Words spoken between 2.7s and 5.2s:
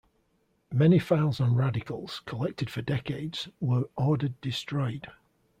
for decades, were ordered destroyed.